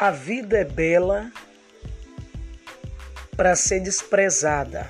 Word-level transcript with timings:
A 0.00 0.10
vida 0.10 0.56
é 0.56 0.64
bela 0.64 1.30
para 3.36 3.54
ser 3.54 3.80
desprezada. 3.80 4.88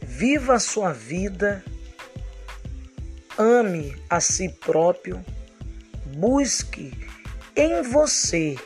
Viva 0.00 0.54
a 0.54 0.60
sua 0.60 0.92
vida, 0.92 1.64
ame 3.36 4.00
a 4.08 4.20
si 4.20 4.48
próprio, 4.48 5.24
busque 6.04 6.96
em 7.56 7.82
você 7.82 8.56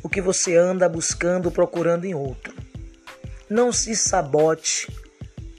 o 0.00 0.08
que 0.08 0.20
você 0.20 0.56
anda 0.56 0.88
buscando, 0.88 1.50
procurando 1.50 2.04
em 2.04 2.14
outro. 2.14 2.54
Não 3.50 3.72
se 3.72 3.96
sabote, 3.96 4.86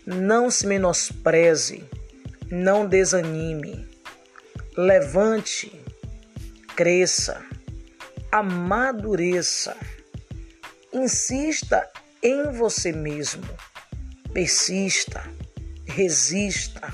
não 0.05 0.49
se 0.49 0.65
menospreze, 0.65 1.83
não 2.49 2.87
desanime. 2.87 3.85
Levante, 4.77 5.77
cresça, 6.73 7.45
amadureça. 8.33 9.77
Insista 10.91 11.87
em 12.21 12.51
você 12.51 12.91
mesmo. 12.91 13.47
Persista, 14.33 15.23
resista. 15.85 16.91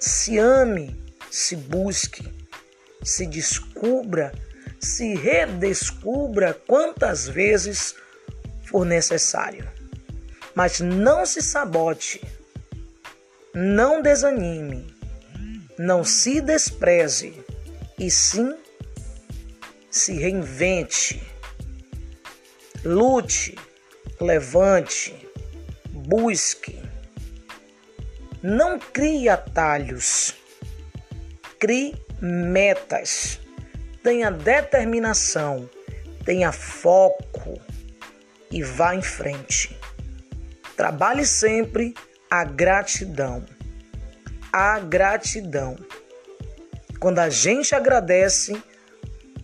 Se 0.00 0.38
ame, 0.38 1.00
se 1.30 1.54
busque, 1.54 2.28
se 3.04 3.24
descubra, 3.26 4.32
se 4.80 5.14
redescubra 5.14 6.52
quantas 6.66 7.28
vezes 7.28 7.94
for 8.64 8.84
necessário. 8.84 9.70
Mas 10.52 10.80
não 10.80 11.24
se 11.24 11.40
sabote, 11.40 12.20
não 13.54 14.02
desanime, 14.02 14.92
não 15.78 16.02
se 16.02 16.40
despreze, 16.40 17.32
e 17.96 18.10
sim 18.10 18.56
se 19.90 20.12
reinvente, 20.14 21.20
lute, 22.84 23.56
levante, 24.20 25.28
busque. 25.90 26.80
Não 28.42 28.78
crie 28.78 29.28
atalhos, 29.28 30.34
crie 31.58 31.94
metas, 32.20 33.38
tenha 34.02 34.30
determinação, 34.30 35.68
tenha 36.24 36.52
foco 36.52 37.60
e 38.50 38.62
vá 38.62 38.94
em 38.94 39.02
frente. 39.02 39.78
Trabalhe 40.76 41.26
sempre 41.26 41.94
a 42.30 42.44
gratidão. 42.44 43.44
A 44.52 44.78
gratidão. 44.78 45.76
Quando 46.98 47.18
a 47.18 47.28
gente 47.28 47.74
agradece, 47.74 48.60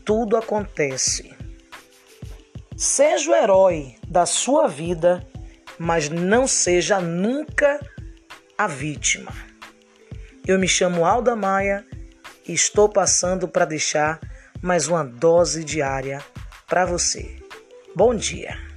tudo 0.07 0.37
acontece. 0.37 1.35
Seja 2.77 3.31
o 3.31 3.35
herói 3.35 3.97
da 4.09 4.25
sua 4.25 4.69
vida, 4.69 5.27
mas 5.79 6.09
não 6.09 6.47
seja 6.47 7.01
nunca 7.01 7.81
a 8.57 8.69
vítima. 8.69 9.33
Eu 10.47 10.59
me 10.61 10.69
chamo 10.69 11.05
Alda 11.05 11.35
Maia 11.35 11.85
e 12.47 12.55
estou 12.55 12.89
passando 12.89 13.49
para 13.49 13.65
deixar 13.65 14.21
mais 14.63 14.87
uma 14.87 15.05
dose 15.05 15.65
diária 15.65 16.25
para 16.69 16.87
você. 16.87 17.37
Bom 17.95 18.15
dia! 18.15 18.76